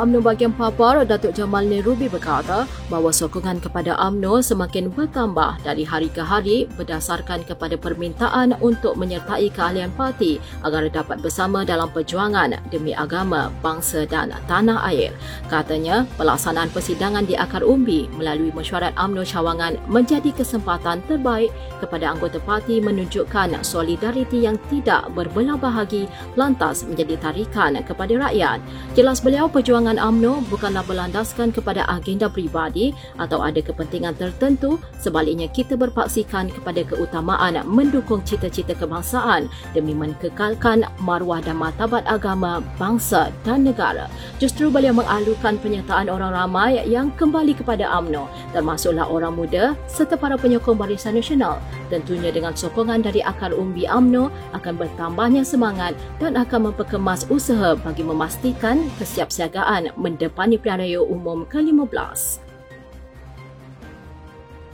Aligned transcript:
UMNO 0.00 0.24
bahagian 0.24 0.56
Papar, 0.56 1.04
Datuk 1.04 1.36
Jamal 1.36 1.68
Nerubi 1.68 2.08
berkata 2.08 2.64
bahawa 2.88 3.12
sokongan 3.12 3.60
kepada 3.60 4.00
UMNO 4.00 4.40
semakin 4.40 4.88
bertambah 4.88 5.60
dari 5.60 5.84
hari 5.84 6.08
ke 6.08 6.24
hari 6.24 6.64
berdasarkan 6.80 7.44
kepada 7.44 7.76
permintaan 7.76 8.56
untuk 8.64 8.96
menyertai 8.96 9.52
keahlian 9.52 9.92
parti 9.92 10.40
agar 10.64 10.88
dapat 10.88 11.20
bersama 11.20 11.68
dalam 11.68 11.92
perjuangan 11.92 12.56
demi 12.72 12.96
agama, 12.96 13.52
bangsa 13.60 14.08
dan 14.08 14.32
tanah 14.48 14.88
air. 14.88 15.12
Katanya, 15.52 16.08
pelaksanaan 16.16 16.72
persidangan 16.72 17.28
di 17.28 17.36
akar 17.36 17.60
umbi 17.60 18.08
melalui 18.16 18.56
mesyuarat 18.56 18.96
UMNO 18.96 19.28
Cawangan 19.28 19.76
menjadi 19.84 20.32
kesempatan 20.32 21.04
terbaik 21.12 21.52
kepada 21.76 22.08
anggota 22.16 22.40
parti 22.40 22.80
menunjukkan 22.80 23.52
solidariti 23.60 24.48
yang 24.48 24.56
tidak 24.72 25.12
berbelah 25.12 25.60
bahagi 25.60 26.08
lantas 26.40 26.88
menjadi 26.88 27.20
tarikan 27.20 27.76
kepada 27.84 28.16
rakyat. 28.16 28.64
Jelas 28.96 29.20
beliau 29.20 29.44
perjuangan 29.44 29.89
perjuangan 29.90 30.22
AMNO 30.22 30.46
bukanlah 30.54 30.86
berlandaskan 30.86 31.50
kepada 31.50 31.82
agenda 31.90 32.30
pribadi 32.30 32.94
atau 33.18 33.42
ada 33.42 33.58
kepentingan 33.58 34.14
tertentu, 34.14 34.78
sebaliknya 35.02 35.50
kita 35.50 35.74
berpaksikan 35.74 36.46
kepada 36.46 36.86
keutamaan 36.86 37.58
mendukung 37.66 38.22
cita-cita 38.22 38.78
kebangsaan 38.78 39.50
demi 39.74 39.90
menkekalkan 39.90 40.86
maruah 41.02 41.42
dan 41.42 41.58
martabat 41.58 42.06
agama, 42.06 42.62
bangsa 42.78 43.34
dan 43.42 43.66
negara. 43.66 44.06
Justru 44.38 44.70
beliau 44.70 44.94
mengalukan 44.94 45.58
penyertaan 45.58 46.06
orang 46.06 46.38
ramai 46.38 46.78
yang 46.86 47.10
kembali 47.18 47.58
kepada 47.58 47.90
AMNO, 47.90 48.30
termasuklah 48.54 49.10
orang 49.10 49.34
muda 49.34 49.74
serta 49.90 50.14
para 50.14 50.38
penyokong 50.38 50.78
Barisan 50.78 51.18
Nasional. 51.18 51.58
Tentunya 51.90 52.30
dengan 52.30 52.54
sokongan 52.54 53.02
dari 53.02 53.18
akar 53.18 53.50
umbi 53.50 53.84
AMNO 53.84 54.30
akan 54.54 54.74
bertambahnya 54.78 55.42
semangat 55.42 55.98
dan 56.22 56.38
akan 56.38 56.70
memperkemas 56.70 57.26
usaha 57.26 57.74
bagi 57.74 58.06
memastikan 58.06 58.86
kesiapsiagaan 59.02 59.90
mendepani 59.98 60.54
pilihan 60.54 60.80
raya 60.86 61.00
umum 61.02 61.42
ke-15. 61.50 62.46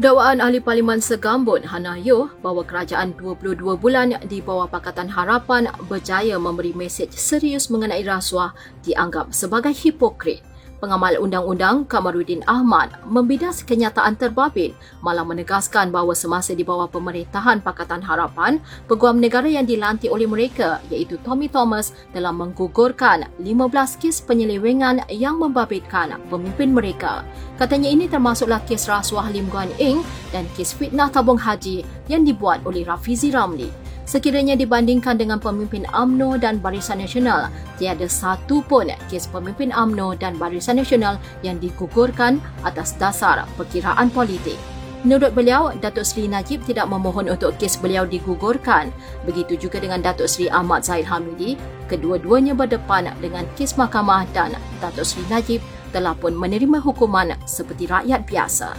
Dakwaan 0.00 0.40
Ahli 0.40 0.64
Parlimen 0.64 0.96
Segambut 0.96 1.60
Hana 1.60 2.00
Yoh 2.00 2.32
bahawa 2.40 2.64
kerajaan 2.64 3.12
22 3.20 3.60
bulan 3.76 4.16
di 4.24 4.40
bawah 4.40 4.64
Pakatan 4.64 5.12
Harapan 5.12 5.68
berjaya 5.92 6.40
memberi 6.40 6.72
mesej 6.72 7.12
serius 7.12 7.68
mengenai 7.68 8.00
rasuah 8.00 8.56
dianggap 8.80 9.36
sebagai 9.36 9.76
hipokrit. 9.76 10.40
Pengamal 10.80 11.20
Undang-Undang 11.20 11.84
Kamaruddin 11.92 12.40
Ahmad 12.48 12.96
membidas 13.04 13.60
kenyataan 13.60 14.16
terbabit 14.16 14.72
malah 15.04 15.28
menegaskan 15.28 15.92
bahawa 15.92 16.16
semasa 16.16 16.56
di 16.56 16.64
bawah 16.64 16.88
pemerintahan 16.88 17.60
Pakatan 17.60 18.00
Harapan, 18.00 18.64
peguam 18.88 19.20
negara 19.20 19.44
yang 19.44 19.68
dilantik 19.68 20.08
oleh 20.08 20.24
mereka 20.24 20.80
iaitu 20.88 21.20
Tommy 21.20 21.52
Thomas 21.52 21.92
telah 22.16 22.32
menggugurkan 22.32 23.28
15 23.44 24.00
kes 24.00 24.24
penyelewengan 24.24 25.04
yang 25.12 25.36
membabitkan 25.36 26.16
pemimpin 26.32 26.72
mereka. 26.72 27.28
Katanya 27.60 27.92
ini 27.92 28.08
termasuklah 28.08 28.64
kes 28.64 28.88
rasuah 28.88 29.28
Lim 29.28 29.52
Guan 29.52 29.68
Eng 29.76 30.00
dan 30.32 30.48
kes 30.56 30.72
fitnah 30.72 31.12
tabung 31.12 31.36
haji 31.36 31.84
yang 32.08 32.24
dibuat 32.24 32.64
oleh 32.64 32.88
Rafizi 32.88 33.28
Ramli. 33.28 33.89
Sekiranya 34.10 34.58
dibandingkan 34.58 35.22
dengan 35.22 35.38
pemimpin 35.38 35.86
AMNO 35.94 36.42
dan 36.42 36.58
Barisan 36.58 36.98
Nasional, 36.98 37.46
tiada 37.78 38.10
satu 38.10 38.58
pun 38.66 38.90
kes 39.06 39.30
pemimpin 39.30 39.70
AMNO 39.70 40.18
dan 40.18 40.34
Barisan 40.34 40.82
Nasional 40.82 41.14
yang 41.46 41.62
digugurkan 41.62 42.42
atas 42.66 42.98
dasar 42.98 43.46
perkiraan 43.54 44.10
politik. 44.10 44.58
Menurut 45.06 45.30
beliau, 45.30 45.70
Datuk 45.78 46.02
Seri 46.02 46.26
Najib 46.26 46.66
tidak 46.66 46.90
memohon 46.90 47.30
untuk 47.30 47.54
kes 47.62 47.78
beliau 47.78 48.02
digugurkan. 48.02 48.90
Begitu 49.30 49.54
juga 49.70 49.78
dengan 49.78 50.02
Datuk 50.02 50.26
Seri 50.26 50.50
Ahmad 50.50 50.82
Zahid 50.82 51.06
Hamidi, 51.06 51.54
kedua-duanya 51.86 52.58
berdepan 52.58 53.14
dengan 53.22 53.46
kes 53.54 53.78
mahkamah 53.78 54.26
dan 54.34 54.58
Datuk 54.82 55.06
Seri 55.06 55.22
Najib 55.30 55.62
telah 55.94 56.18
pun 56.18 56.34
menerima 56.34 56.82
hukuman 56.82 57.38
seperti 57.46 57.86
rakyat 57.86 58.26
biasa. 58.26 58.74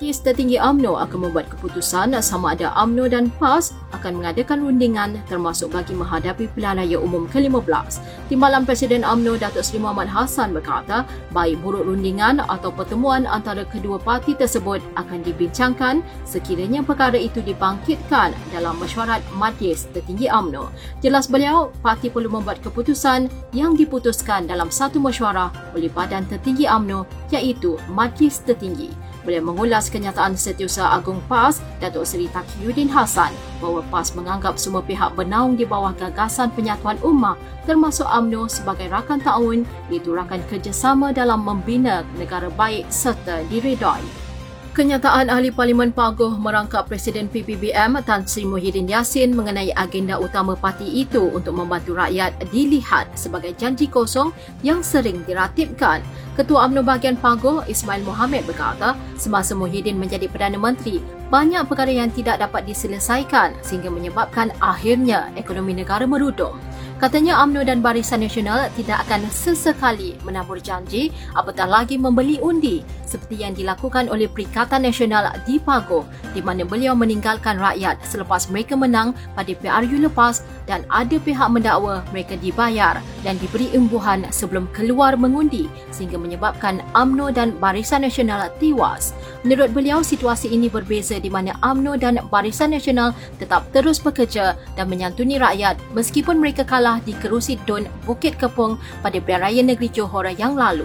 Majlis 0.00 0.24
Tertinggi 0.24 0.56
AMNO 0.56 0.96
akan 0.96 1.28
membuat 1.28 1.52
keputusan 1.52 2.16
sama 2.24 2.56
ada 2.56 2.72
AMNO 2.72 3.12
dan 3.12 3.28
PAS 3.36 3.76
akan 3.92 4.16
mengadakan 4.16 4.64
rundingan 4.64 5.20
termasuk 5.28 5.76
bagi 5.76 5.92
menghadapi 5.92 6.48
pilihan 6.56 6.80
raya 6.80 6.96
umum 6.96 7.28
ke-15. 7.28 8.00
Timbalan 8.32 8.64
Presiden 8.64 9.04
AMNO 9.04 9.36
Datuk 9.36 9.60
Seri 9.60 9.76
Muhammad 9.76 10.08
Hassan 10.08 10.56
berkata, 10.56 11.04
baik 11.36 11.60
buruk 11.60 11.84
rundingan 11.84 12.40
atau 12.48 12.72
pertemuan 12.72 13.28
antara 13.28 13.68
kedua 13.68 14.00
parti 14.00 14.32
tersebut 14.32 14.80
akan 14.96 15.20
dibincangkan 15.20 16.00
sekiranya 16.24 16.80
perkara 16.80 17.20
itu 17.20 17.44
dibangkitkan 17.44 18.32
dalam 18.56 18.80
mesyuarat 18.80 19.20
Majlis 19.36 19.84
Tertinggi 19.92 20.32
AMNO. 20.32 20.72
Jelas 21.04 21.28
beliau, 21.28 21.76
parti 21.84 22.08
perlu 22.08 22.32
membuat 22.32 22.64
keputusan 22.64 23.28
yang 23.52 23.76
diputuskan 23.76 24.48
dalam 24.48 24.72
satu 24.72 24.96
mesyuarah 24.96 25.52
oleh 25.76 25.92
Badan 25.92 26.24
Tertinggi 26.24 26.64
AMNO 26.64 27.04
iaitu 27.36 27.76
Majlis 27.92 28.40
Tertinggi. 28.48 29.09
Beliau 29.20 29.44
mengulas 29.44 29.92
kenyataan 29.92 30.32
Setiausaha 30.32 30.96
Agung 30.96 31.20
PAS, 31.28 31.60
Datuk 31.76 32.08
Seri 32.08 32.24
Taqiyuddin 32.32 32.88
Hassan, 32.88 33.36
bahawa 33.60 33.84
PAS 33.92 34.16
menganggap 34.16 34.56
semua 34.56 34.80
pihak 34.80 35.12
bernaung 35.12 35.60
di 35.60 35.68
bawah 35.68 35.92
gagasan 35.92 36.48
penyatuan 36.56 36.96
ummah 37.04 37.36
termasuk 37.68 38.08
AMNO 38.08 38.48
sebagai 38.48 38.88
rakan 38.88 39.20
ta'awun 39.20 39.68
iaitu 39.92 40.16
rakan 40.16 40.40
kerjasama 40.48 41.12
dalam 41.12 41.44
membina 41.44 42.00
negara 42.16 42.48
baik 42.48 42.88
serta 42.88 43.44
diredai. 43.52 44.30
Kenyataan 44.70 45.34
Ahli 45.34 45.50
Parlimen 45.50 45.90
Pagoh 45.90 46.38
merangkap 46.38 46.86
Presiden 46.86 47.26
PPBM 47.26 48.06
Tan 48.06 48.22
Sri 48.22 48.46
Muhyiddin 48.46 48.86
Yassin 48.86 49.34
mengenai 49.34 49.74
agenda 49.74 50.14
utama 50.14 50.54
parti 50.54 50.86
itu 50.86 51.26
untuk 51.26 51.58
membantu 51.58 51.98
rakyat 51.98 52.38
dilihat 52.54 53.10
sebagai 53.18 53.50
janji 53.58 53.90
kosong 53.90 54.30
yang 54.62 54.78
sering 54.78 55.26
diratibkan. 55.26 56.06
Ketua 56.40 56.72
UMNO 56.72 56.80
bahagian 56.88 57.20
Pagoh 57.20 57.60
Ismail 57.68 58.00
Mohamed 58.00 58.48
berkata, 58.48 58.96
semasa 59.20 59.52
Muhyiddin 59.52 60.00
menjadi 60.00 60.24
Perdana 60.24 60.56
Menteri, 60.56 60.96
banyak 61.28 61.68
perkara 61.68 61.92
yang 61.92 62.08
tidak 62.08 62.40
dapat 62.40 62.64
diselesaikan 62.64 63.52
sehingga 63.60 63.92
menyebabkan 63.92 64.48
akhirnya 64.56 65.28
ekonomi 65.36 65.76
negara 65.76 66.08
merudum. 66.08 66.56
Katanya 67.00 67.40
UMNO 67.40 67.64
dan 67.64 67.80
Barisan 67.80 68.20
Nasional 68.20 68.68
tidak 68.76 69.08
akan 69.08 69.24
sesekali 69.32 70.20
menabur 70.20 70.60
janji 70.60 71.08
apatah 71.32 71.64
lagi 71.64 71.96
membeli 71.96 72.36
undi 72.44 72.84
seperti 73.08 73.40
yang 73.40 73.56
dilakukan 73.56 74.12
oleh 74.12 74.28
Perikatan 74.28 74.84
Nasional 74.84 75.32
di 75.48 75.56
Pago 75.56 76.04
di 76.36 76.44
mana 76.44 76.60
beliau 76.60 76.92
meninggalkan 76.92 77.56
rakyat 77.56 78.04
selepas 78.04 78.52
mereka 78.52 78.76
menang 78.76 79.16
pada 79.32 79.48
PRU 79.48 79.96
lepas 79.96 80.44
dan 80.68 80.84
ada 80.92 81.16
pihak 81.16 81.48
mendakwa 81.48 82.04
mereka 82.12 82.36
dibayar 82.36 83.00
dan 83.24 83.40
diberi 83.40 83.72
imbuhan 83.72 84.28
sebelum 84.28 84.68
keluar 84.76 85.16
mengundi 85.16 85.72
sehingga 85.88 86.20
menyebabkan 86.20 86.84
UMNO 86.92 87.32
dan 87.32 87.56
Barisan 87.56 88.04
Nasional 88.04 88.52
tewas. 88.60 89.16
Menurut 89.40 89.72
beliau, 89.72 90.04
situasi 90.04 90.52
ini 90.52 90.68
berbeza 90.68 91.16
di 91.16 91.32
mana 91.32 91.56
UMNO 91.64 91.96
dan 91.96 92.20
Barisan 92.28 92.76
Nasional 92.76 93.16
tetap 93.40 93.64
terus 93.72 93.96
bekerja 93.96 94.52
dan 94.76 94.86
menyantuni 94.92 95.40
rakyat 95.40 95.80
meskipun 95.96 96.36
mereka 96.36 96.60
kalah 96.60 97.00
di 97.00 97.16
kerusi 97.16 97.56
Dun 97.64 97.88
Bukit 98.04 98.36
Kepung 98.36 98.76
pada 99.00 99.16
Raya 99.16 99.64
Negeri 99.64 99.88
Johor 99.88 100.28
yang 100.36 100.60
lalu. 100.60 100.84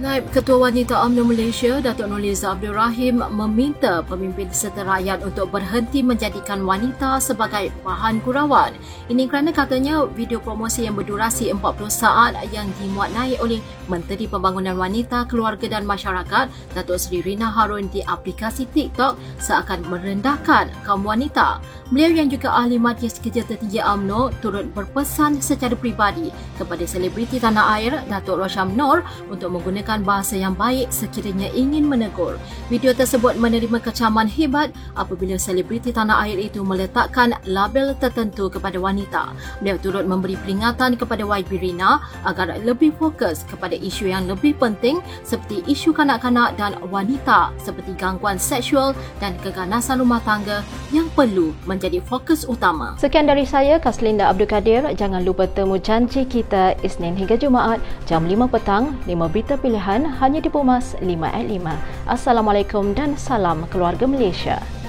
Naib 0.00 0.32
Ketua 0.32 0.72
Wanita 0.72 0.96
UMNO 1.04 1.28
Malaysia, 1.28 1.76
Datuk 1.76 2.08
Nurliza 2.08 2.56
Abdul 2.56 2.72
Rahim 2.72 3.20
meminta 3.20 4.00
pemimpin 4.00 4.48
serta 4.48 4.80
rakyat 4.80 5.20
untuk 5.20 5.52
berhenti 5.52 6.00
menjadikan 6.00 6.64
wanita 6.64 7.20
sebagai 7.20 7.68
bahan 7.84 8.16
gurauan. 8.24 8.72
Ini 9.12 9.28
kerana 9.28 9.52
katanya 9.52 10.08
video 10.08 10.40
promosi 10.40 10.88
yang 10.88 10.96
berdurasi 10.96 11.52
40 11.52 11.92
saat 11.92 12.32
yang 12.48 12.72
dimuat 12.80 13.12
naik 13.12 13.44
oleh 13.44 13.60
Menteri 13.92 14.24
Pembangunan 14.24 14.72
Wanita, 14.80 15.28
Keluarga 15.28 15.68
dan 15.68 15.84
Masyarakat, 15.84 16.48
Datuk 16.72 16.96
Seri 16.96 17.20
Rina 17.20 17.52
Harun 17.52 17.92
di 17.92 18.00
aplikasi 18.00 18.72
TikTok 18.72 19.20
seakan 19.36 19.84
merendahkan 19.84 20.72
kaum 20.88 21.04
wanita. 21.04 21.60
Beliau 21.92 22.24
yang 22.24 22.32
juga 22.32 22.54
ahli 22.54 22.80
Majlis 22.80 23.20
Kerja 23.20 23.44
Tertinggi 23.44 23.84
UMNO 23.84 24.32
turut 24.40 24.64
berpesan 24.72 25.44
secara 25.44 25.76
pribadi 25.76 26.32
kepada 26.56 26.88
selebriti 26.88 27.36
tanah 27.36 27.76
air, 27.76 28.00
Datuk 28.08 28.40
Rosham 28.40 28.72
Nor 28.78 29.04
untuk 29.28 29.52
menggunakan 29.58 29.89
menggunakan 29.90 30.06
bahasa 30.06 30.38
yang 30.38 30.54
baik 30.54 30.86
sekiranya 30.94 31.50
ingin 31.50 31.82
menegur. 31.82 32.38
Video 32.70 32.94
tersebut 32.94 33.34
menerima 33.34 33.82
kecaman 33.82 34.30
hebat 34.30 34.70
apabila 34.94 35.34
selebriti 35.34 35.90
tanah 35.90 36.22
air 36.30 36.38
itu 36.38 36.62
meletakkan 36.62 37.34
label 37.42 37.98
tertentu 37.98 38.46
kepada 38.46 38.78
wanita. 38.78 39.34
Beliau 39.58 39.82
turut 39.82 40.06
memberi 40.06 40.38
peringatan 40.38 40.94
kepada 40.94 41.26
YB 41.26 41.58
Rina 41.58 41.98
agar 42.22 42.54
lebih 42.62 42.94
fokus 42.94 43.42
kepada 43.50 43.74
isu 43.74 44.14
yang 44.14 44.30
lebih 44.30 44.54
penting 44.62 45.02
seperti 45.26 45.66
isu 45.66 45.90
kanak-kanak 45.90 46.54
dan 46.54 46.78
wanita 46.86 47.50
seperti 47.58 47.90
gangguan 47.98 48.38
seksual 48.38 48.94
dan 49.18 49.34
keganasan 49.42 49.98
rumah 49.98 50.22
tangga 50.22 50.62
yang 50.94 51.09
perlu 51.20 51.52
menjadi 51.68 52.00
fokus 52.00 52.48
utama. 52.48 52.96
Sekian 52.96 53.28
dari 53.28 53.44
saya, 53.44 53.76
Kaslinda 53.76 54.32
Abdul 54.32 54.48
Kadir. 54.48 54.88
Jangan 54.96 55.20
lupa 55.20 55.44
temu 55.44 55.76
janji 55.76 56.24
kita 56.24 56.72
Isnin 56.80 57.12
hingga 57.12 57.36
Jumaat 57.36 57.76
jam 58.08 58.24
5 58.24 58.48
petang, 58.48 58.96
5 59.04 59.28
berita 59.28 59.60
pilihan 59.60 60.08
hanya 60.16 60.40
di 60.40 60.48
Pumas 60.48 60.96
5 60.96 61.04
at 61.28 61.44
5. 61.44 61.76
Assalamualaikum 62.08 62.96
dan 62.96 63.20
salam 63.20 63.68
keluarga 63.68 64.08
Malaysia. 64.08 64.79